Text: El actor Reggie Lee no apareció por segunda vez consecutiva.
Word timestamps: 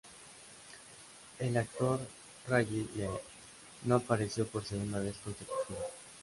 El 1.37 1.55
actor 1.57 1.99
Reggie 2.47 2.87
Lee 2.95 3.05
no 3.83 3.97
apareció 3.97 4.47
por 4.47 4.65
segunda 4.65 4.97
vez 4.99 5.15
consecutiva. 5.23 5.79